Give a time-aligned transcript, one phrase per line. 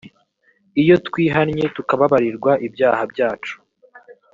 [0.81, 3.55] iyo twihannye tukababarirwa ibyaha byacu